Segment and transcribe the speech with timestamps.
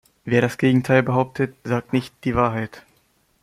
[0.25, 2.87] Wer das Gegenteil behauptet, sagt nicht die Wahrheit.